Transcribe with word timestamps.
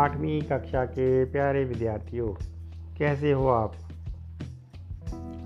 आठवीं 0.00 0.42
कक्षा 0.42 0.84
के 0.84 1.24
प्यारे 1.24 1.64
विद्यार्थियों, 1.64 2.28
कैसे 2.98 3.32
हो 3.32 3.48
आप? 3.48 3.74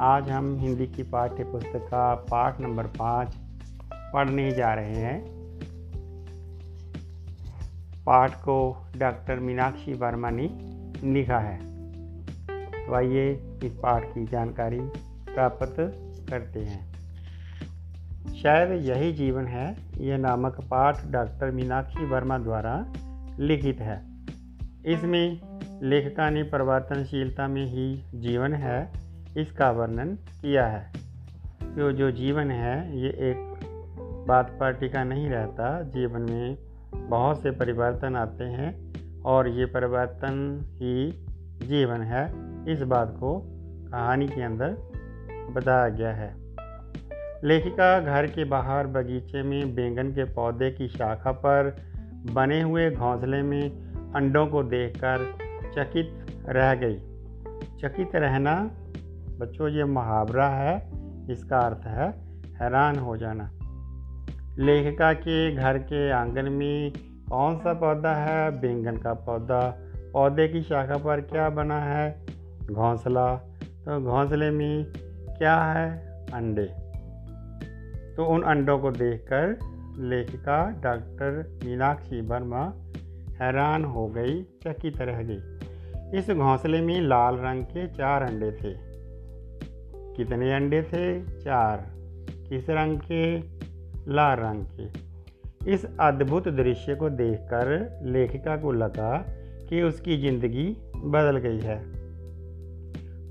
आज 0.00 0.30
हम 0.30 0.58
हिंदी 0.58 0.86
की 0.86 1.02
पाठ्य 1.02 1.44
पुस्तक 1.44 1.78
का 1.78 2.14
पाठ 2.14 2.60
नंबर 2.60 2.86
पाँच 2.86 3.36
पढ़ने 3.94 4.50
जा 4.50 4.74
रहे 4.74 4.94
हैं। 4.94 5.24
पाठ 8.06 8.34
को 8.34 8.86
डॉक्टर 8.96 9.40
मीनाक्षी 9.40 9.92
वर्मा 9.92 10.30
ने 10.30 10.50
लिखा 11.12 11.38
है। 11.38 11.58
तो 12.86 12.94
आइए 12.94 13.58
इस 13.64 13.72
पाठ 13.72 14.04
की 14.04 14.26
जानकारी 14.26 14.80
प्राप्त 15.34 15.76
करते 16.30 16.60
हैं। 16.60 16.94
शायद 18.42 18.84
यही 18.84 19.12
जीवन 19.12 19.46
है, 19.46 19.76
यह 19.98 20.16
नामक 20.16 20.60
पाठ 20.60 21.06
डॉक्टर 21.06 21.50
मीनाक्षी 21.50 22.06
वर्मा 22.06 22.38
द्वारा 22.38 22.92
लिखित 23.38 23.80
है। 23.80 24.13
इसमें 24.86 25.40
लेखिका 25.82 26.30
ने 26.30 26.42
परिवर्तनशीलता 26.42 27.48
में 27.48 27.66
ही 27.66 28.04
जीवन 28.14 28.52
है, 28.52 28.92
इसका 29.36 29.70
वर्णन 29.70 30.08
किया 30.14 30.66
है। 30.66 30.92
जो 31.62 31.92
जो 31.92 32.10
जीवन 32.10 32.50
है, 32.50 33.00
ये 33.00 33.08
एक 33.08 33.54
बात 34.28 34.56
पर 34.60 34.72
टिका 34.72 35.04
नहीं 35.04 35.28
रहता। 35.28 35.82
जीवन 35.82 36.20
में 36.20 36.58
बहुत 36.94 37.42
से 37.42 37.50
परिवर्तन 37.50 38.16
आते 38.16 38.44
हैं 38.44 38.94
और 39.22 39.48
ये 39.48 39.66
परिवर्तन 39.66 40.60
ही 40.72 41.10
जीवन 41.68 42.02
है, 42.02 42.24
इस 42.72 42.82
बात 42.82 43.16
को 43.20 43.42
कहानी 43.92 44.28
के 44.28 44.42
अंदर 44.42 44.68
बताया 45.50 45.88
गया 45.88 46.12
है। 46.12 46.34
लेखिका 47.44 48.00
घर 48.00 48.26
के 48.26 48.44
बाहर 48.44 48.86
बगीचे 48.86 49.42
में 49.42 49.74
बैंगन 49.74 50.10
के 50.10 50.24
पौधे 50.24 50.70
की 50.70 50.88
शाखा 50.88 51.32
पर 51.32 51.76
बने 52.32 52.60
हुए 52.60 52.90
घोंसले 52.90 53.42
में 53.42 53.83
अंडों 54.16 54.46
को 54.46 54.62
देखकर 54.62 55.34
चकित 55.74 56.26
रह 56.48 56.74
गई। 56.74 56.94
चकित 57.80 58.10
रहना, 58.14 58.70
बच्चों, 59.38 59.68
ये 59.68 59.84
मुहावरा 59.84 60.48
है। 60.48 60.90
इसका 61.30 61.58
अर्थ 61.58 61.86
है 61.86 62.10
हैरान 62.54 62.98
हो 62.98 63.16
जाना। 63.16 63.50
लेखिका 64.58 65.12
के 65.12 65.54
घर 65.54 65.78
के 65.78 66.10
आँगन 66.10 66.48
में 66.48 66.92
कौन 67.30 67.56
सा 67.56 67.72
पौधा 67.72 68.14
है? 68.14 68.60
बैंगन 68.60 68.96
का 68.96 69.14
पौधा। 69.14 69.78
पौधे 70.12 70.48
की 70.48 70.62
शाखा 70.62 70.96
पर 70.96 71.20
क्या 71.20 71.50
बना 71.50 71.80
है? 71.80 72.26
घोंसला। 72.72 73.36
तो 73.62 74.00
घोंसले 74.00 74.50
में 74.50 74.86
क्या 75.38 75.64
है? 75.64 75.98
अंडे। 76.34 76.84
तो 78.16 78.24
उन 78.24 78.42
अंडों 78.42 78.78
को 78.78 78.90
देखकर 78.90 79.58
लेखिका 79.98 80.70
डॉक्टर 80.70 81.58
मीनाक्षी 81.64 82.20
वर्मा 82.20 82.72
हैरान 83.42 83.84
हो 83.84 84.06
गई 84.06 84.42
चकित 84.42 85.00
रह 85.00 85.22
गई 85.22 85.40
इस 86.18 86.30
घोंसले 86.30 86.80
में 86.80 87.00
लाल 87.00 87.34
रंग 87.34 87.64
के 87.64 87.88
चार 87.88 88.22
अंडे 88.22 88.50
थे। 88.52 88.94
कितने 90.16 90.54
अंडे 90.54 90.82
थे? 90.82 91.22
चार। 91.40 91.86
किस 92.48 92.70
रंग 92.70 92.98
के? 92.98 93.36
लाल 94.12 94.38
रंग 94.38 94.64
के। 94.64 95.14
इस 95.72 95.86
अद्भुत 96.00 96.48
दृश्य 96.48 96.94
को 96.94 97.10
देखकर 97.10 98.00
लेखिका 98.04 98.56
को 98.56 98.72
लगा 98.72 99.24
कि 99.68 99.82
उसकी 99.82 100.16
ज़िंदगी 100.16 100.76
बदल 100.96 101.36
गई 101.36 101.58
है। 101.58 101.78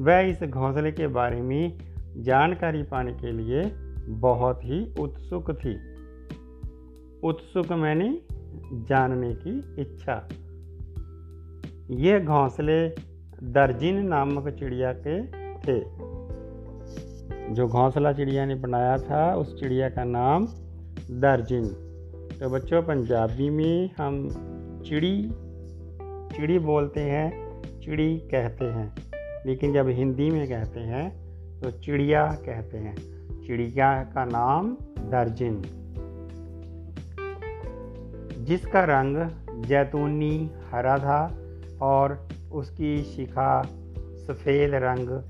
वह 0.02 0.20
इस 0.20 0.44
घोंसले 0.44 0.92
के 0.92 1.08
बारे 1.08 1.42
में 1.42 1.78
जानकारी 2.18 2.84
पाने 2.84 3.14
के 3.14 3.32
लिए 3.32 3.72
बहुत 4.08 4.60
ही 4.64 4.94
उत्सुक 5.00 5.52
थी। 5.52 5.76
उत्सुक 7.24 7.72
मैंने 7.72 8.22
जानने 8.74 9.34
की 9.34 9.82
इच्छा। 9.82 10.30
ये 11.90 12.20
घोंसले 12.20 12.90
दर्जिन 13.44 14.08
नामक 14.08 14.50
चिड़िया 14.50 14.94
के 14.94 15.22
थे। 15.58 15.80
जो 17.54 17.68
घोंसला 17.68 18.14
चिड़िया 18.14 18.46
ने 18.46 18.56
बनाया 18.56 18.98
था, 18.98 19.36
उस 19.36 19.60
चिड़िया 19.60 19.90
का 19.90 20.04
नाम 20.04 20.46
दर्जिन। 21.12 21.68
तो 22.40 22.50
बच्चों, 22.50 22.84
पंजाबी 22.84 23.50
में 23.50 23.90
हम 23.98 24.30
चिड़ी 24.86 25.32
चिड़ी 26.36 26.60
बोलते 26.60 27.00
हैं, 27.00 27.62
चिड़ी 27.80 28.18
कहते 28.18 28.66
हैं। 28.66 28.96
लेकिन 29.46 29.74
जब 29.74 29.88
हिंदी 29.88 30.30
में 30.30 30.48
कहते 30.48 30.80
हैं 30.80 31.24
तो 31.62 31.72
चिड़िया 31.72 32.26
कहते 32.26 32.78
हैं। 32.78 32.96
चिड़िया 33.48 34.04
का 34.04 34.26
नाम 34.26 34.78
दर्जिन। 35.00 35.62
जिसका 38.44 38.84
रंग 38.84 39.30
जैतूनी, 39.66 40.52
हरा 40.72 40.98
था 40.98 41.38
और 41.82 42.28
उसकी 42.52 43.04
शिखा 43.04 43.62
सफ़ेद 44.28 44.72
रंग, 44.74 45.22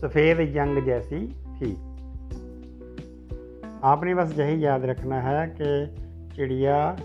सफ़ेद 0.00 0.52
जंग 0.52 0.86
जैसी 0.86 1.28
थी। 1.28 1.94
आपने 3.84 4.14
बस 4.14 4.38
यही 4.38 4.64
याद 4.64 4.84
रखना 4.84 5.20
है 5.20 5.56
कि 5.60 5.94
चिड़िया 6.36 6.96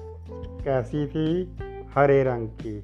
कैसी 0.65 1.07
थी, 1.07 1.57
हरे 1.95 2.23
रंग 2.23 2.47
की। 2.47 2.83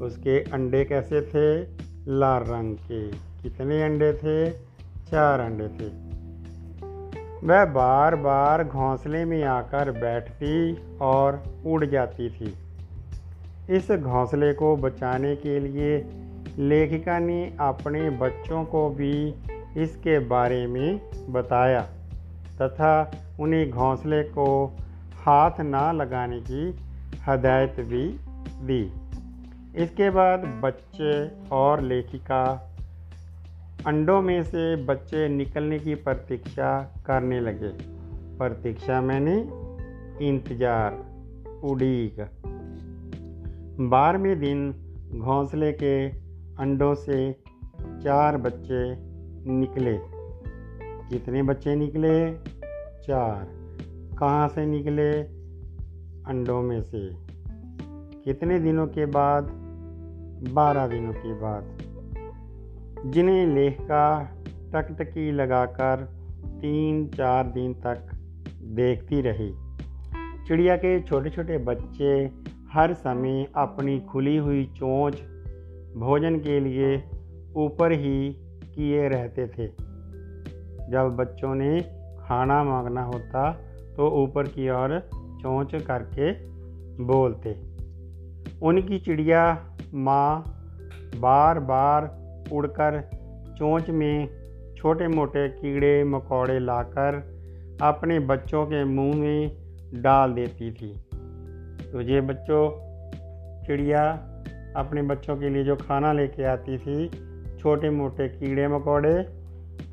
उसके 0.00 0.40
अंडे 0.40 0.84
कैसे 0.84 1.20
थे, 1.20 1.68
लाल 2.12 2.42
रंग 2.42 2.76
के। 2.76 3.08
कितने 3.42 3.82
अंडे 3.82 4.12
थे, 4.12 4.50
चार 5.10 5.40
अंडे 5.40 5.68
थे। 5.68 6.11
वह 7.44 7.64
बार 7.64 8.14
बार 8.16 8.62
घोंसले 8.64 9.24
में 9.24 9.44
आकर 9.44 9.90
बैठती 9.90 10.76
और 11.00 11.42
उड़ 11.66 11.84
जाती 11.84 12.28
थी। 12.30 12.54
इस 13.70 13.90
घोंसले 13.92 14.52
को 14.52 14.76
बचाने 14.76 15.34
के 15.36 15.58
लिए 15.60 15.96
लेखिका 16.58 17.18
ने 17.18 17.56
अपने 17.60 18.10
बच्चों 18.10 18.64
को 18.64 18.88
भी 18.90 19.34
इसके 19.76 20.18
बारे 20.18 20.66
में 20.66 21.00
बताया 21.28 21.80
तथा 22.62 22.94
उन्हें 23.40 23.70
घोंसले 23.70 24.22
को 24.22 24.66
हाथ 25.26 25.60
ना 25.60 25.92
लगाने 25.92 26.40
की 26.40 26.78
हदायत 27.26 27.80
भी 27.80 28.08
दी। 28.62 28.82
इसके 29.82 30.10
बाद 30.10 30.40
बच्चे 30.62 31.14
और 31.52 31.80
लेखिका 31.80 32.44
अंडों 33.86 34.22
में 34.22 34.44
से 34.44 34.76
बच्चे 34.76 35.28
निकलने 35.28 35.78
की 35.78 35.94
प्रतीक्षा 35.94 36.82
करने 37.06 37.40
लगे। 37.40 37.68
प्रतीक्षा 38.38 39.00
मैंने, 39.00 39.34
इंतज़ार 40.28 40.92
उड़ीक 41.64 42.20
बारहवें 43.80 44.40
दिन 44.40 44.74
घोंसले 45.14 45.72
के 45.72 46.08
अंडों 46.58 46.94
से 46.94 47.32
चार 47.80 48.36
बच्चे 48.36 48.96
निकले। 49.52 49.98
कितने 51.08 51.42
बच्चे 51.42 51.76
निकले? 51.76 52.34
चार। 53.02 53.48
कहाँ 54.18 54.48
से 54.48 54.66
निकले? 54.66 55.10
अंडों 56.26 56.62
में 56.62 56.82
से। 56.82 57.10
कितने 58.24 58.60
दिनों 58.60 58.86
के 58.86 59.06
बाद? 59.06 59.44
बारह 60.52 60.86
दिनों 60.86 61.12
के 61.12 61.34
बाद। 61.34 61.91
जिन्हें 63.06 63.46
लेखका 63.46 64.04
टकटकी 64.74 65.30
लगाकर 65.32 66.04
तीन 66.60 67.06
चार 67.08 67.46
दिन 67.46 67.74
तक 67.74 68.10
देखती 68.74 69.20
रही। 69.20 69.52
चिड़िया 70.46 70.76
के 70.76 71.00
छोटे 71.00 71.30
छोटे 71.30 71.58
बच्चे 71.58 72.12
हर 72.72 72.92
समय 72.94 73.46
अपनी 73.56 73.98
खुली 74.00 74.36
हुई 74.36 74.64
चोंच 74.76 75.20
भोजन 75.96 76.38
के 76.38 76.60
लिए 76.60 76.94
ऊपर 77.56 77.92
ही 77.92 78.32
किए 78.74 79.08
रहते 79.08 79.46
थे। 79.46 79.66
जब 80.90 81.16
बच्चों 81.18 81.54
ने 81.54 81.80
खाना 82.20 82.62
मांगना 82.64 83.02
होता 83.02 83.50
तो 83.96 84.08
ऊपर 84.22 84.48
की 84.48 84.70
ओर 84.70 84.98
चोंच 85.42 85.82
करके 85.82 86.32
बोलते, 87.04 87.52
उनकी 88.62 88.98
चिड़िया 88.98 89.44
माँ 89.94 90.44
बार 91.16 91.58
बार 91.60 92.21
उड़कर 92.52 93.00
चोंच 93.58 93.90
में 93.90 94.28
छोटे 94.76 95.08
मोटे 95.08 95.48
कीड़े 95.48 96.04
मकोड़े 96.04 96.58
लाकर 96.58 97.16
अपने 97.82 98.18
बच्चों 98.20 98.66
के 98.66 98.84
मुँह 98.84 99.16
में 99.16 99.50
डाल 99.94 100.32
देती 100.32 100.70
थी। 100.72 100.92
तो 101.92 102.00
ये 102.00 102.20
बच्चों, 102.20 102.68
चिड़िया 103.66 104.10
अपने 104.76 105.02
बच्चों 105.02 105.36
के 105.36 105.48
लिए 105.48 105.64
जो 105.64 105.76
खाना 105.76 106.12
लेके 106.12 106.44
आती 106.44 106.78
थी 106.78 107.08
छोटे 107.58 107.90
मोटे 107.90 108.28
कीड़े 108.28 108.68
मकोड़े 108.68 109.14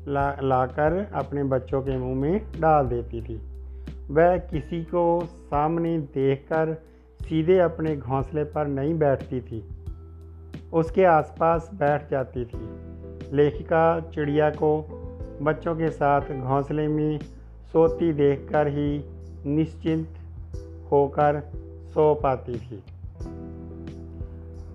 ला, 0.08 0.36
लाकर 0.42 1.10
अपने 1.14 1.44
बच्चों 1.44 1.82
के 1.82 1.96
मुँह 1.96 2.16
में 2.16 2.40
डाल 2.60 2.86
देती 2.86 3.22
थी। 3.22 3.40
वह 4.10 4.36
किसी 4.36 4.82
को 4.84 5.24
सामने 5.24 5.98
देखकर 5.98 6.74
सीधे 7.22 7.58
अपने 7.58 7.96
घोंसले 7.96 8.44
पर 8.44 8.66
नहीं 8.66 8.94
बैठती 8.98 9.40
थी। 9.40 9.60
उसके 10.72 11.04
आसपास 11.04 11.70
बैठ 11.74 12.10
जाती 12.10 12.44
थी। 12.44 12.58
लेखिका 13.36 14.00
चिड़िया 14.00 14.50
को 14.50 14.86
बच्चों 15.42 15.74
के 15.74 15.90
साथ 15.90 16.20
घोंसले 16.20 16.88
में 16.88 17.18
सोती 17.72 18.12
देखकर 18.12 18.68
ही 18.68 19.04
निश्चिंत 19.46 20.08
होकर 20.92 21.40
सो 21.86 22.14
पाती 22.14 22.54
थी। 22.54 22.82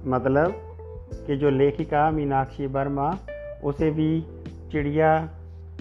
मतलब 0.06 0.53
कि 1.27 1.36
जो 1.36 1.50
लेखिका 1.50 2.12
मीनाक्षी 2.12 2.65
वर्मा, 2.65 3.18
उसे 3.63 3.92
भी 3.92 4.21
चिड़िया 4.71 5.30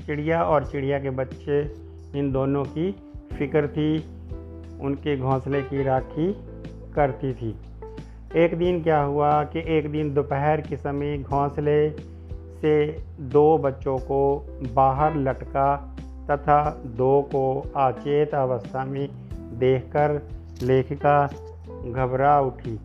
चिड़िया 0.07 0.45
और 0.45 0.67
चिड़िया 0.67 0.99
के 0.99 1.11
बच्चे, 1.11 1.75
इन 2.19 2.33
दोनों 2.33 2.65
की 2.65 2.93
फ़िक्र 3.39 3.69
थी, 3.69 3.99
उनके 4.81 5.17
घोंसले 5.17 5.63
की 5.63 5.83
राखी 5.83 6.33
करती 6.95 7.35
थी। 7.35 7.57
एक 8.37 8.59
दिन 8.59 8.83
क्या 8.83 9.01
हुआ 9.01 9.45
कि 9.45 9.65
एक 9.67 9.91
दिन 9.91 10.15
दोपहर 10.15 10.61
के 10.61 10.77
समय 10.77 11.19
घोंसले 11.19 11.91
से 12.61 13.03
दो 13.21 13.59
बच्चों 13.59 13.99
को 13.99 14.47
बाहर 14.75 15.17
लटका 15.17 15.97
तथा 16.31 16.83
दो 16.87 17.23
को 17.23 17.73
अचेत 17.77 18.35
अवस्था 18.35 18.85
में 18.85 19.09
देखकर 19.59 20.23
लेखिका 20.63 21.27
घबरा 21.91 22.41
उठी। 22.41 22.81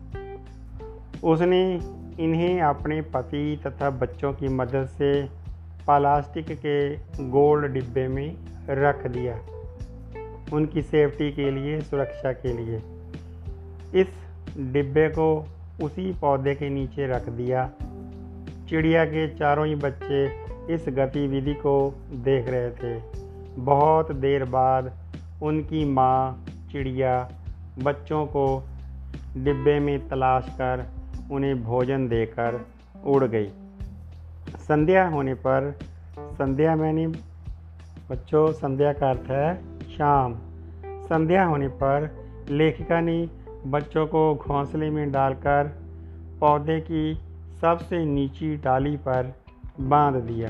उसने 1.24 1.80
इन्हें 2.20 2.60
अपने 2.62 3.02
पति 3.02 3.60
तथा 3.66 3.90
बच्चों 3.90 4.32
की 4.32 4.48
मदद 4.48 4.86
से 4.86 5.22
प्लास्टिक 5.86 6.46
के 6.50 6.94
गोल 7.28 7.68
डिब्बे 7.68 8.08
में 8.08 8.36
रख 8.68 9.06
दिया। 9.06 9.38
उनकी 10.52 10.82
सेफ्टी 10.82 11.32
के 11.32 11.50
लिए, 11.50 11.80
सुरक्षा 11.80 12.32
के 12.32 12.52
लिए। 12.52 12.82
इस 14.00 14.29
डिब्बे 14.56 15.08
को 15.08 15.46
उसी 15.82 16.12
पौधे 16.12 16.54
के 16.54 16.70
नीचे 16.70 17.06
रख 17.06 17.28
दिया। 17.28 17.70
चिड़िया 18.68 19.04
के 19.04 19.28
चारों 19.28 19.66
ही 19.66 19.74
बच्चे 19.74 20.26
इस 20.74 20.84
गतिविधि 20.88 21.54
को 21.54 21.94
देख 22.12 22.48
रहे 22.48 22.70
थे। 22.70 23.02
बहुत 23.56 24.12
देर 24.12 24.44
बाद 24.44 24.92
उनकी 25.42 25.84
माँ, 25.84 26.44
चिड़िया, 26.72 27.30
बच्चों 27.82 28.26
को 28.26 28.68
डिब्बे 29.36 29.80
में 29.80 30.08
तलाश 30.08 30.46
कर 30.48 30.86
उन्हें 31.30 31.62
भोजन 31.62 32.08
देकर 32.08 32.66
उड़ 33.04 33.24
गई। 33.24 33.48
संध्या 34.56 35.08
होने 35.08 35.34
पर, 35.34 35.78
संध्या 36.18 36.76
मैंने, 36.76 37.06
बच्चों, 38.10 38.52
संध्या 38.52 38.92
का 38.92 39.10
अर्थ 39.10 39.30
है 39.30 39.62
शाम। 39.96 40.34
संध्या 40.84 41.44
होने 41.44 41.68
पर 41.68 42.16
लेखिका 42.50 43.00
ने 43.00 43.39
बच्चों 43.66 44.06
को 44.06 44.34
घोंसले 44.34 44.90
में 44.90 45.12
डालकर 45.12 45.78
पौधे 46.40 46.80
की 46.80 47.14
सबसे 47.60 48.04
नीची 48.04 48.56
डाली 48.56 48.96
पर 48.96 49.34
बाँध 49.80 50.16
दिया। 50.16 50.48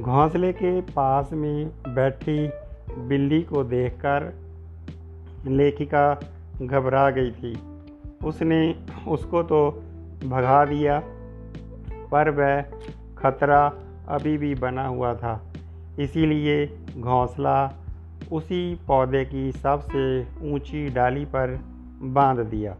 घोंसले 0.00 0.52
के 0.52 0.80
पास 0.80 1.32
में 1.32 1.68
बैठी 1.68 2.50
बिल्ली 2.98 3.42
को 3.42 3.64
देखकर 3.64 4.34
लेखिका 5.46 6.20
घबरा 6.62 7.10
गई 7.10 7.30
थी। 7.30 7.58
उसने 8.24 8.86
उसको 9.08 9.42
तो 9.42 9.70
भगा 10.24 10.64
दिया, 10.64 11.02
पर 12.10 12.30
वह 12.30 12.62
खतरा 13.18 13.72
अभी 14.08 14.38
भी 14.38 14.54
बना 14.54 14.86
हुआ 14.86 15.14
था। 15.14 15.52
इसीलिए 15.98 16.66
घोंसला 16.98 17.83
उसी 18.32 18.74
पौधे 18.74 19.24
की 19.24 19.52
सबसे 19.52 20.26
ऊँची 20.52 20.88
डाली 20.88 21.24
पर 21.24 21.60
बाँध 22.02 22.40
दिया। 22.40 22.76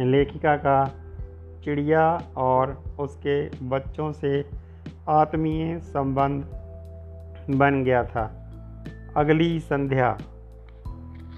लेखिका 0.00 0.56
का 0.56 0.94
चिड़िया 1.64 2.22
और 2.36 2.84
उसके 3.00 3.66
बच्चों 3.68 4.12
से 4.12 4.50
आत्मीय 5.08 5.80
संबंध 5.80 6.44
बन 7.50 7.84
गया 7.84 8.04
था। 8.04 8.50
अगली 9.16 9.60
संध्या। 9.60 10.18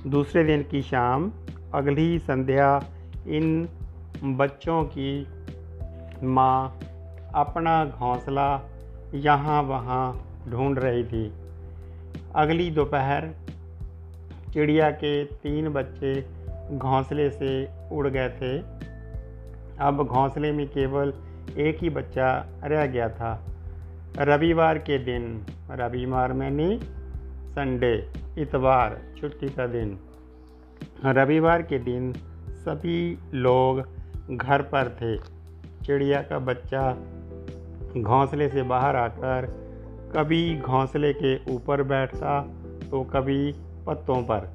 दूसरे 0.07 0.45
दिन 0.45 0.63
की 0.63 0.83
शाम। 0.83 1.33
अगली 1.75 2.19
संध्या 2.19 2.85
इन 3.27 3.69
बच्चों 4.25 4.85
की 4.85 5.27
माँ 6.23 6.79
अपना 7.35 7.85
घोंसला 7.85 8.71
यहाँ 9.15 9.63
वहाँ 9.63 10.27
ढूंढ 10.49 10.79
रही 10.79 11.05
थी। 11.05 11.44
अगली 12.35 12.71
दोपहर 12.71 13.35
चिड़िया 14.53 14.91
के 14.91 15.25
तीन 15.25 15.69
बच्चे 15.69 16.27
घोंसले 16.77 17.31
से 17.31 17.69
उड़ 17.93 18.09
गए 18.09 18.29
थे। 18.29 18.59
अब 19.81 20.07
घोंसले 20.07 20.53
में 20.53 20.67
केवल 20.67 21.15
एक 21.59 21.79
ही 21.83 21.91
बच्चा 21.91 22.47
रह 22.65 22.87
गया 22.87 23.09
था। 23.09 23.47
रविवार 24.19 24.79
के 24.79 24.99
दिन, 24.99 25.47
रविवार 25.71 26.33
मैंने 26.33 26.81
संडे, 27.53 28.13
इतवार, 28.39 29.01
छुट्टी 29.21 29.49
का 29.49 29.67
दिन। 29.67 29.99
रविवार 31.05 31.63
के 31.63 31.79
दिन 31.79 32.13
सभी 32.51 33.19
लोग 33.35 33.89
घर 34.37 34.63
पर 34.63 34.89
थे। 34.89 35.17
चिड़िया 35.85 36.23
का 36.23 36.39
बच्चा 36.39 36.93
घोंसले 38.01 38.49
से 38.49 38.63
बाहर 38.63 38.97
आकर 38.97 39.64
कभी 40.17 40.59
घोंसले 40.59 41.13
के 41.13 41.55
ऊपर 41.55 41.83
बैठता 41.83 42.41
तो 42.91 43.03
कभी 43.03 43.53
पत्तों 43.87 44.23
पर। 44.23 44.51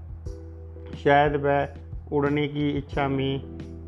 शायद 1.03 1.35
वह 1.35 1.69
उड़ने 2.11 2.47
की 2.47 2.69
इच्छा 2.69 3.07
में 3.07 3.35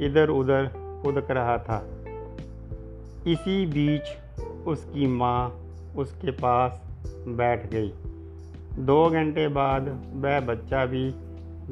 इधर 0.02 0.30
उधर 0.30 0.66
उदक 1.06 1.32
रहा 1.32 1.58
था। 1.58 1.88
इसी 3.28 3.66
बीच 3.66 4.02
उसकी 4.68 5.08
माँ 5.08 5.50
उसके 5.98 6.32
पास 6.32 6.82
बैठ 7.28 7.72
गई। 7.72 7.94
दो 8.80 9.10
घंटे 9.10 9.48
बाद 9.48 10.12
वह 10.16 10.40
बच्चा 10.40 10.86
भी 10.86 11.12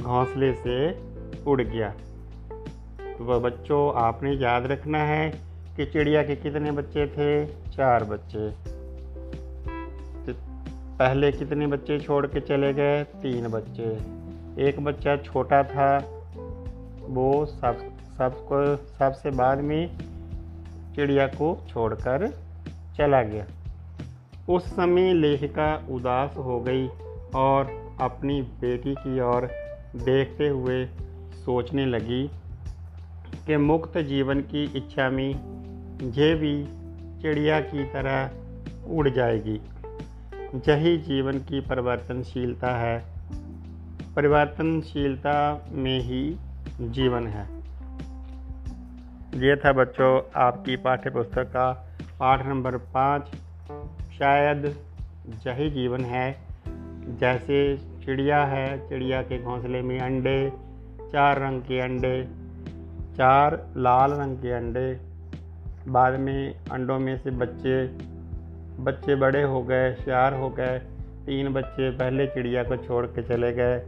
घोंसले 0.01 0.53
से 0.53 1.01
उड़ 1.47 1.61
गया। 1.61 1.89
तो 3.17 3.23
वह 3.25 3.39
बच्चों, 3.39 3.93
आपने 3.93 4.31
याद 4.31 4.65
रखना 4.65 4.97
है 4.97 5.29
कि 5.77 5.85
चिड़िया 5.85 6.23
के 6.23 6.35
कितने 6.35 6.71
बच्चे 6.71 7.07
थे? 7.07 7.45
चार 7.71 8.03
बच्चे। 8.03 8.78
पहले 10.99 11.31
कितने 11.31 11.67
बच्चे 11.67 11.99
छोड़ 11.99 12.27
के 12.27 12.39
चले 12.39 12.73
गए? 12.73 13.03
तीन 13.03 13.47
बच्चे। 13.47 13.83
एक 14.67 14.79
बच्चा 14.79 15.17
छोटा 15.17 15.63
था, 15.63 15.97
वो 17.01 17.45
सब 17.45 17.77
सबको 18.17 18.75
सबसे 18.75 19.29
बाद 19.29 19.57
में 19.57 19.97
चिड़िया 20.95 21.27
को 21.27 21.65
छोड़कर 21.69 22.27
चला 22.97 23.21
गया। 23.23 23.45
उस 24.49 24.65
समय 24.65 25.13
लेखिका 25.13 25.87
उदास 25.89 26.37
हो 26.37 26.59
गई 26.59 26.87
और 27.35 27.95
अपनी 28.01 28.41
बेटी 28.41 28.95
की 28.95 29.19
ओर 29.21 29.45
देखते 29.95 30.47
हुए 30.47 30.85
सोचने 31.33 31.85
लगी 31.85 32.27
कि 33.47 33.57
मुक्त 33.57 33.97
जीवन 33.97 34.41
की 34.41 34.63
इच्छा 34.75 35.09
में 35.09 35.29
ये 36.11 36.35
भी 36.35 36.65
चिड़िया 37.21 37.61
की 37.61 37.83
तरह 37.83 38.31
उड़ 38.87 39.09
जाएगी। 39.09 39.61
यही 40.55 40.97
जीवन 40.97 41.39
की 41.39 41.61
परिवर्तनशीलता 41.61 42.67
है। 42.67 43.05
परिवर्तनशीलता 44.15 45.65
में 45.71 45.99
ही 45.99 46.37
जीवन 46.81 47.27
है। 47.27 47.59
ये 49.35 49.55
था 49.55 49.73
बच्चों 49.73 50.21
आपकी 50.35 50.75
पाठ्य 50.75 51.09
पुस्तक 51.09 51.43
का 51.43 51.87
पाठ 52.19 52.45
नंबर 52.45 52.77
पाँच। 52.77 53.27
शायद 54.19 54.75
यही 55.47 55.69
जीवन 55.69 56.05
है। 56.05 56.37
जैसे 57.19 57.77
चिड़िया 57.77 58.45
है, 58.45 58.89
चिड़िया 58.89 59.21
के 59.21 59.43
घोंसले 59.43 59.81
में 59.81 59.99
अंडे, 59.99 60.53
चार 61.11 61.41
रंग 61.41 61.61
के 61.61 61.79
अंडे, 61.79 62.27
चार 63.17 63.73
लाल 63.77 64.11
रंग 64.11 64.37
के 64.37 64.51
अंडे। 64.51 64.99
बाद 65.87 66.19
में 66.19 66.55
अंडों 66.71 66.99
में 66.99 67.17
से 67.17 67.31
बच्चे 67.31 67.87
बच्चे 68.79 69.15
बड़े 69.15 69.41
हो 69.43 69.63
गए 69.63 69.93
शार 69.93 70.33
हो 70.33 70.49
गए, 70.49 70.79
तीन 71.25 71.53
बच्चे 71.53 71.89
पहले 71.91 72.27
चिड़िया 72.27 72.63
को 72.63 72.77
छोड़ 72.77 73.05
के 73.05 73.23
चले 73.23 73.51
गए। 73.53 73.79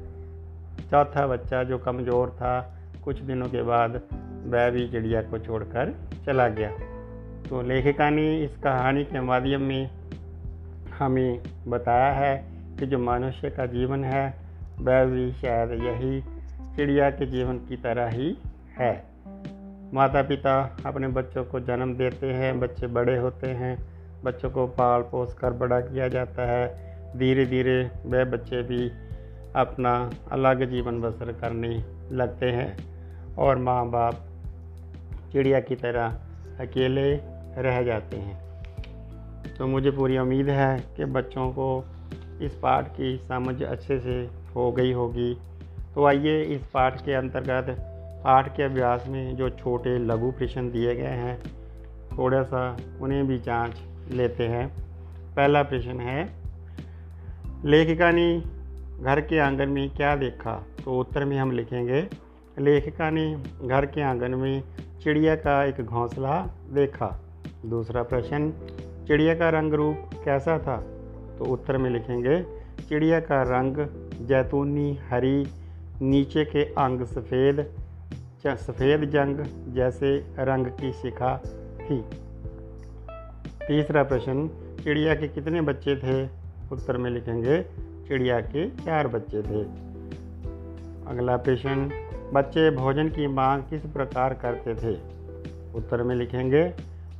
चौथा 0.91 1.27
बच्चा 1.27 1.63
जो 1.63 1.77
कमज़ोर 1.77 2.29
था, 2.29 2.77
कुछ 3.03 3.19
दिनों 3.19 3.47
के 3.47 3.61
बाद 3.61 4.01
वह 4.45 4.69
भी 4.69 4.87
चिड़िया 4.89 5.21
को 5.21 5.39
छोड़कर 5.39 5.93
चला 6.25 6.47
गया। 6.47 6.69
तो 7.49 7.61
लेखिका 7.61 8.09
ने 8.09 8.43
इस 8.43 8.57
कहानी 8.57 9.03
के 9.03 9.21
माध्यम 9.21 9.61
में 9.61 9.89
हमें 10.99 11.41
बताया 11.67 12.11
है 12.13 12.35
कि 12.79 12.85
जो 12.85 12.99
मनुष्य 12.99 13.49
का 13.49 13.65
जीवन 13.65 14.03
है, 14.03 14.33
वह 14.79 15.05
भी 15.05 15.31
शायद 15.31 15.71
यही 15.71 16.21
चिड़िया 16.75 17.09
के 17.09 17.25
जीवन 17.25 17.57
की 17.57 17.77
तरह 17.77 18.09
ही 18.09 18.37
है। 18.79 18.93
माता 19.93 20.21
पिता 20.21 20.77
अपने 20.85 21.07
बच्चों 21.07 21.43
को 21.45 21.59
जन्म 21.59 21.93
देते 21.93 22.27
हैं, 22.27 22.59
बच्चे 22.59 22.87
बड़े 22.87 23.17
होते 23.17 23.47
हैं 23.47 23.90
बच्चों 24.23 24.49
को 24.49 24.67
पाल 24.67 25.01
पोस 25.01 25.33
कर 25.33 25.53
बड़ा 25.53 25.79
किया 25.81 26.07
जाता 26.07 26.45
है। 26.51 26.91
धीरे 27.17 27.45
धीरे 27.45 27.91
वह 28.05 28.23
बच्चे 28.25 28.61
भी 28.63 28.89
अपना 29.55 30.11
अलग 30.31 30.69
जीवन 30.69 31.01
बसर 31.01 31.31
करने 31.31 31.83
लगते 32.11 32.45
हैं 32.45 32.77
और 33.35 33.57
माँ 33.57 33.89
बाप 33.89 34.27
चिड़िया 35.31 35.59
की 35.59 35.75
तरह 35.75 36.19
अकेले 36.59 37.11
रह 37.61 37.81
जाते 37.83 38.17
हैं। 38.17 38.39
तो 39.57 39.67
मुझे 39.67 39.91
पूरी 39.91 40.17
उम्मीद 40.17 40.49
है 40.49 40.79
कि 40.97 41.05
बच्चों 41.05 41.49
को 41.49 41.85
इस 42.41 42.55
पाठ 42.55 42.87
की 42.87 43.17
समझ 43.17 43.63
अच्छे 43.63 43.99
से 43.99 44.29
हो 44.55 44.71
गई 44.71 44.91
होगी। 44.91 45.33
तो 45.95 46.05
आइए 46.05 46.41
इस 46.41 46.61
पाठ 46.73 47.05
के 47.05 47.13
अंतर्गत 47.13 47.75
पाठ 48.23 48.57
के 48.57 48.63
अभ्यास 48.63 49.05
में 49.07 49.35
जो 49.35 49.49
छोटे 49.49 49.97
लघु 49.97 50.31
प्रश्न 50.31 50.71
दिए 50.71 50.95
गए 50.95 51.15
हैं, 51.17 51.41
थोड़ा 52.17 52.43
सा 52.43 52.77
उन्हें 53.01 53.27
भी 53.27 53.39
जाँच 53.39 53.81
लेते 54.11 54.47
हैं। 54.47 54.67
पहला 55.35 55.63
प्रश्न 55.63 55.99
है, 55.99 56.29
लेखिका 57.65 58.11
ने 58.11 58.43
घर 59.01 59.21
के 59.21 59.39
आँगन 59.39 59.69
में 59.69 59.89
क्या 59.89 60.15
देखा? 60.15 60.65
तो 60.85 60.99
उत्तर 60.99 61.25
में 61.25 61.37
हम 61.37 61.51
लिखेंगे, 61.51 62.07
लेखिका 62.59 63.09
ने 63.09 63.43
घर 63.65 63.85
के 63.85 64.01
आँगन 64.01 64.35
में 64.35 64.63
चिड़िया 65.03 65.35
का 65.35 65.63
एक 65.65 65.81
घोंसला 65.81 66.41
देखा। 66.73 67.19
दूसरा 67.65 68.03
प्रश्न, 68.03 68.51
चिड़िया 69.07 69.35
का 69.35 69.49
रंग 69.49 69.73
रूप 69.73 69.97
कैसा 70.25 70.57
था? 70.59 70.77
तो 71.37 71.45
उत्तर 71.45 71.77
में 71.77 71.89
लिखेंगे, 71.89 72.43
चिड़िया 72.89 73.19
का 73.19 73.41
रंग 73.41 73.77
जैतूनी, 74.27 74.99
हरी, 75.09 75.47
नीचे 76.01 76.45
के 76.45 76.63
अंग 76.63 77.05
सफ़ेद 77.05 77.75
सफ़ेद 78.47 79.09
जंग 79.09 79.37
जैसे 79.73 80.17
रंग 80.39 80.67
की 80.67 80.91
शिखा 80.91 81.37
थी। 81.81 82.03
तीसरा 83.71 84.03
प्रश्न, 84.03 84.49
चिड़िया 84.83 85.15
के 85.15 85.27
कितने 85.27 85.61
बच्चे 85.61 85.95
थे? 85.95 86.29
उत्तर 86.71 86.97
में 86.97 87.11
लिखेंगे, 87.11 87.63
चिड़िया 88.07 88.41
के 88.41 88.69
चार 88.69 89.07
बच्चे 89.07 89.41
थे। 89.41 89.61
अगला 91.07 91.37
प्रश्न, 91.37 91.91
बच्चे 92.33 92.71
भोजन 92.71 93.07
की 93.07 93.27
मांग 93.27 93.63
किस 93.63 93.81
प्रकार 93.81 94.33
करते 94.33 94.75
थे? 94.75 94.99
उत्तर 95.75 96.03
में 96.03 96.15
लिखेंगे, 96.15 96.73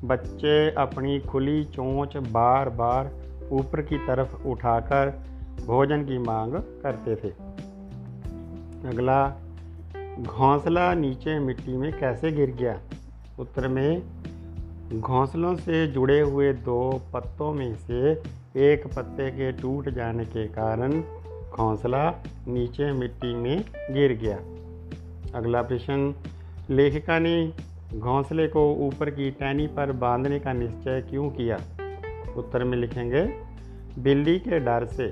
बच्चे 0.04 0.72
अपनी 0.72 1.20
खुली 1.20 1.64
चोंच 1.64 2.18
बार 2.18 2.70
बार 2.70 3.12
ऊपर 3.52 3.82
की 3.82 3.98
तरफ़ 3.98 4.44
उठाकर 4.44 5.24
भोजन 5.66 6.04
की 6.04 6.18
मांग 6.18 6.54
करते 6.54 7.16
थे। 7.16 7.30
अगला, 8.88 9.42
घोंसला 10.22 10.94
नीचे 10.94 11.40
मिट्टी 11.40 11.78
में 11.78 12.00
कैसे 12.00 12.32
गिर 12.32 12.52
गया? 12.52 12.80
उत्तर 13.40 13.68
में 13.68 14.02
घोंसलों 15.00 15.56
से 15.56 15.88
जुड़े 15.88 16.20
हुए 16.20 16.54
दो 16.54 17.02
पत्तों 17.14 17.54
में 17.54 17.76
से 17.76 18.12
एक 18.72 18.88
पत्ते 18.88 19.32
के 19.32 19.52
टूट 19.52 19.90
जाने 19.90 20.26
के 20.26 20.48
कारण 20.48 21.02
घोंसला 21.52 22.24
नीचे 22.48 22.92
मिट्टी 22.92 23.36
में 23.36 23.64
गिर 23.92 24.12
गया। 24.14 24.38
अगला 25.38 25.62
प्रश्न, 25.62 26.16
लेखिका 26.70 27.20
ने 27.20 27.54
घोंसले 27.96 28.48
को 28.48 28.74
ऊपर 28.74 29.10
की 29.10 29.32
टहनी 29.32 29.68
पर 29.68 29.92
बांधने 29.92 30.40
का 30.40 30.54
निश्चय 30.54 31.02
क्यों 31.10 31.30
किया? 31.30 31.60
उत्तर 32.38 32.64
में 32.64 32.78
लिखेंगे, 32.78 33.24
बिल्ली 34.00 34.40
के 34.40 34.60
डर 34.60 34.86
से, 34.86 35.08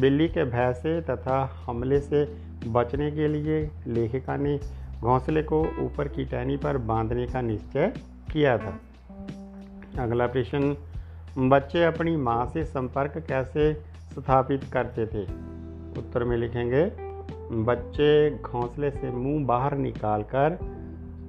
बिल्ली 0.00 0.28
के 0.28 0.44
भय 0.44 0.72
से 0.72 1.00
तथा 1.00 1.64
हमले 1.66 2.00
से 2.00 2.36
बचने 2.66 3.10
के 3.10 3.28
लिए 3.28 3.70
लेखिका 3.86 4.36
ने 4.36 4.60
घोंसले 5.00 5.42
को 5.42 5.60
ऊपर 5.60 6.08
की 6.08 6.24
टहनी 6.24 6.56
पर 6.56 6.78
बांधने 6.78 7.26
का 7.26 7.40
निश्चय 7.40 7.92
किया 8.32 8.58
था। 8.58 8.80
अगला 9.98 10.26
प्रश्न, 10.26 10.76
बच्चे 11.38 11.84
अपनी 11.84 12.16
माँ 12.16 12.46
से 12.46 12.64
संपर्क 12.64 13.18
कैसे 13.18 13.72
स्थापित 14.12 14.64
करते 14.64 15.06
थे? 15.06 15.22
उत्तर 15.98 16.24
में 16.24 16.36
लिखेंगे, 16.36 16.84
बच्चे 17.64 18.30
घोंसले 18.30 18.90
से 18.90 19.10
मुँह 19.10 19.46
बाहर 19.46 19.76
निकालकर 19.76 20.58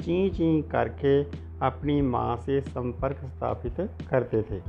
ची 0.01 0.29
ची 0.29 0.61
करके 0.61 1.23
अपनी 1.61 2.01
माँ 2.01 2.37
से 2.37 2.61
संपर्क 2.61 3.17
स्थापित 3.25 3.89
करते 4.09 4.41
थे। 4.41 4.59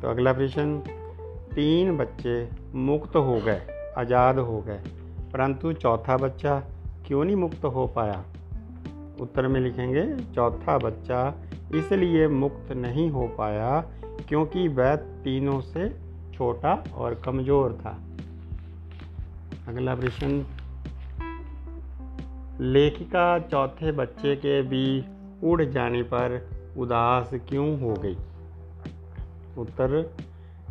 तो 0.00 0.08
अगला 0.08 0.32
प्रश्न, 0.32 0.78
तीन 1.54 1.96
बच्चे 1.96 2.48
मुक्त 2.74 3.16
हो 3.16 3.40
गए, 3.40 3.60
आज़ाद 3.98 4.38
हो 4.38 4.60
गए, 4.60 4.82
परंतु 5.32 5.72
चौथा 5.72 6.16
बच्चा 6.16 6.62
क्यों 7.06 7.24
नहीं 7.24 7.36
मुक्त 7.36 7.64
हो 7.64 7.86
पाया? 7.86 8.24
उत्तर 9.20 9.48
में 9.48 9.60
लिखेंगे, 9.60 10.34
चौथा 10.34 10.78
बच्चा 10.78 11.34
इसलिए 11.74 12.28
मुक्त 12.28 12.72
नहीं 12.72 13.10
हो 13.10 13.28
पाया 13.28 13.80
क्योंकि 14.28 14.68
वह 14.68 14.96
तीनों 14.96 15.60
से 15.60 15.88
छोटा 16.34 16.84
और 16.94 17.14
कमज़ोर 17.14 17.72
था। 17.72 18.02
अगला 19.68 19.94
प्रश्न। 19.94 20.46
लेखिका 22.60 23.38
चौथे 23.38 23.92
बच्चे 23.92 24.36
के 24.36 24.62
भी 24.62 25.04
उड़ 25.44 25.64
जाने 25.64 26.02
पर 26.02 26.48
उदास 26.78 27.30
क्यों 27.34 27.80
हो 27.80 27.94
गई? 27.94 28.16
उत्तर, 29.58 30.14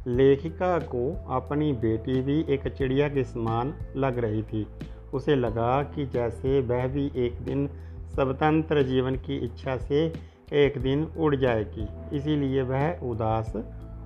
लेखिका 0.08 0.80
को 0.80 1.26
अपनी 1.30 1.74
बेटी 1.74 2.22
भी 2.22 2.46
एक 2.50 2.68
चिड़िया 2.68 3.10
के 3.10 3.24
समान 3.24 3.74
लग 3.96 4.18
रही 4.18 4.44
थी। 4.44 4.68
उसे 5.14 5.36
लगा 5.36 5.84
कि 5.84 6.06
जैसे 6.06 6.62
वह 6.62 6.88
भी 6.88 7.12
एक 7.16 7.34
दिन 7.34 7.68
स्वतंत्र 8.08 8.84
जीवन 8.84 9.16
की 9.16 9.38
इच्छा 9.38 9.78
से 9.78 10.14
एक 10.54 10.78
दिन 10.78 11.04
उड़ 11.18 11.36
जाएगी। 11.36 12.18
इसीलिए 12.18 12.62
वह 12.62 13.00
उदास 13.00 13.54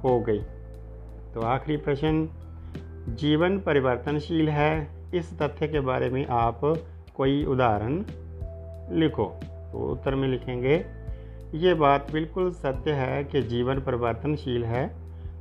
हो 0.04 0.20
गई। 0.20 0.40
तो 1.34 1.42
आखिरी 1.42 1.78
प्रश्न, 1.78 2.30
जीवन 3.10 3.60
परिवर्तनशील 3.60 4.50
है? 4.50 4.88
इस 5.14 5.40
तथ्य 5.40 5.68
के 5.68 5.80
बारे 5.80 6.10
में 6.10 6.28
आप 6.28 6.62
कोई 7.18 7.46
उदाहरण 7.46 8.04
लिखो। 9.00 9.26
तो 9.44 9.92
उत्तर 9.92 10.16
में 10.16 10.28
लिखेंगे, 10.28 10.86
ये 11.54 11.74
बात 11.74 12.12
बिल्कुल 12.12 12.52
सत्य 12.52 12.92
है 12.92 13.24
कि 13.24 13.42
जीवन 13.42 13.80
परिवर्तनशील 13.80 14.66
है। 14.66 14.96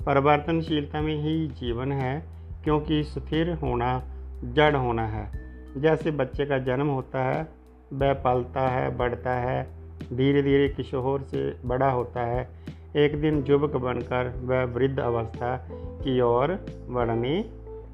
परिवर्तनशीलता 0.07 1.01
में 1.01 1.17
ही 1.17 1.49
जीवन 1.49 1.93
है, 1.93 2.23
क्योंकि 2.65 3.05
स्थिर 3.05 3.53
होना, 3.53 4.03
जड़ 4.45 4.77
होना 4.77 5.07
है। 5.07 5.31
जैसे 5.77 6.11
बच्चे 6.11 6.47
का 6.47 6.59
जन्म 6.59 6.87
होता 6.87 7.25
है, 7.25 7.49
वह 7.93 8.13
पलता 8.13 8.69
है, 8.69 8.97
बढ़ता 8.97 9.35
है 9.35 9.80
धीरे 10.13 10.43
धीरे 10.43 10.69
किशोर 10.69 11.23
से 11.23 11.57
बड़ा 11.65 11.91
होता 11.91 12.21
है। 12.21 12.49
एक 12.97 13.21
दिन 13.21 13.45
युवक 13.49 13.77
बनकर 13.77 14.41
वह 14.45 14.65
वृद्ध 14.65 14.99
अवस्था 14.99 15.69
की 15.73 16.21
ओर 16.21 16.67
बढ़ने 16.89 17.45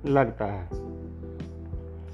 लगता 0.06 0.44
है। 0.44 0.66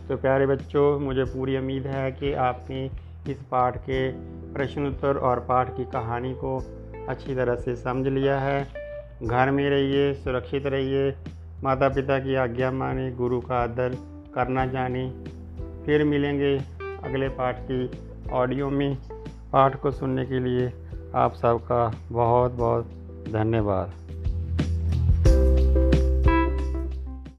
तो 0.08 0.16
प्यारे 0.16 0.46
बच्चों, 0.46 1.00
मुझे 1.00 1.25
पूरी 1.25 1.58
उम्मीद 1.58 1.87
है 1.87 2.12
कि 2.12 2.32
आपने 2.32 2.90
इस 3.28 3.42
पाठ 3.50 3.76
के 3.76 4.12
प्रश्न 4.54 4.87
उत्तर 4.87 5.16
और 5.16 5.40
पाठ 5.40 5.76
की 5.76 5.84
कहानी 5.84 6.34
को 6.34 6.64
अच्छी 7.08 7.34
तरह 7.34 7.54
से 7.54 7.76
समझ 7.76 8.06
लिया 8.06 8.38
है। 8.38 8.68
घर 9.22 9.50
में 9.50 9.70
रहिए, 9.70 10.14
सुरक्षित 10.14 10.66
रहिए। 10.66 11.14
माता 11.64 11.88
पिता 11.88 12.18
की 12.18 12.34
आज्ञा 12.34 12.70
माने, 12.70 13.12
गुरु 13.12 13.40
का 13.40 13.56
आदर 13.56 13.96
करना 14.34 14.66
जाने। 14.66 15.12
फिर 15.87 16.04
मिलेंगे 16.04 16.58
अगले 17.04 17.28
पाठ 17.28 17.56
की 17.61 17.90
ऑडियो 18.30 18.70
में। 18.70 18.99
पाठ 19.52 19.80
को 19.80 19.90
सुनने 19.90 20.26
के 20.26 20.38
लिए 20.38 20.73
आप 21.14 21.35
सबका 21.35 21.94
बहुत 22.12 22.52
बहुत 22.52 22.85
धन्यवाद। 23.32 24.01